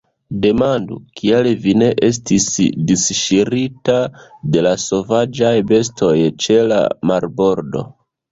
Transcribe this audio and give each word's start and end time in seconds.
Demandu, 0.43 0.95
kial 1.19 1.49
vi 1.65 1.73
ne 1.81 1.89
estis 2.07 2.47
disŝirita 2.91 3.99
de 4.55 4.63
la 4.69 4.73
sovaĝaj 4.85 5.53
bestoj 5.73 6.15
ĉe 6.47 6.57
la 6.73 6.83
marbordo. 7.11 7.85